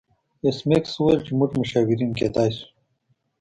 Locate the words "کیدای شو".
2.19-2.65